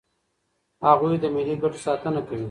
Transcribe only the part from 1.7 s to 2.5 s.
ساتنه کوي.